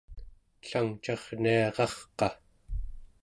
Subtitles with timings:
[0.65, 2.29] ellangcarniara'rqa